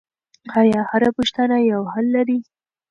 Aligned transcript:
آیا 0.59 0.81
هره 0.91 1.09
پوښتنه 1.17 1.57
یو 1.71 1.81
حل 1.93 2.05
لري؟ 2.15 2.39